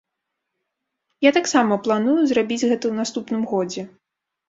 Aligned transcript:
Я 1.27 1.31
таксама 1.37 1.79
планую 1.89 2.19
зрабіць 2.35 2.61
гэта 2.69 2.83
ў 2.91 3.05
наступным 3.05 3.43
годзе. 3.57 3.91